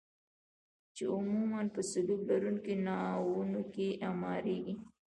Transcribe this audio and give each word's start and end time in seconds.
چې 0.95 1.03
عموما 1.15 1.61
په 1.73 1.81
سلوب 1.91 2.21
لرونکو 2.29 2.73
ناوونو 2.85 3.61
کې 3.73 3.87
اعماریږي. 4.07 4.75